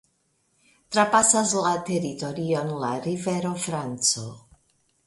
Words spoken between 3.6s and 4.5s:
Franco.